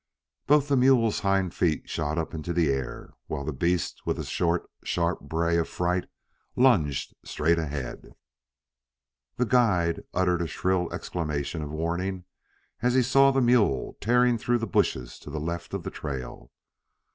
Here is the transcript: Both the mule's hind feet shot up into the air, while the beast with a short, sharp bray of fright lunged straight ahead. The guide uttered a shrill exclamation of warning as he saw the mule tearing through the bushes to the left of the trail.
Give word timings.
Both 0.47 0.67
the 0.67 0.75
mule's 0.75 1.19
hind 1.19 1.53
feet 1.53 1.87
shot 1.87 2.17
up 2.17 2.33
into 2.33 2.53
the 2.53 2.69
air, 2.71 3.13
while 3.27 3.45
the 3.45 3.53
beast 3.53 4.01
with 4.03 4.17
a 4.17 4.25
short, 4.25 4.67
sharp 4.83 5.19
bray 5.21 5.59
of 5.59 5.69
fright 5.69 6.05
lunged 6.55 7.13
straight 7.23 7.59
ahead. 7.59 8.15
The 9.35 9.45
guide 9.45 10.01
uttered 10.11 10.41
a 10.41 10.47
shrill 10.47 10.91
exclamation 10.91 11.61
of 11.61 11.69
warning 11.69 12.23
as 12.81 12.95
he 12.95 13.03
saw 13.03 13.29
the 13.29 13.41
mule 13.41 13.95
tearing 14.01 14.39
through 14.39 14.57
the 14.57 14.65
bushes 14.65 15.19
to 15.19 15.29
the 15.29 15.39
left 15.39 15.71
of 15.71 15.83
the 15.83 15.91
trail. 15.91 16.49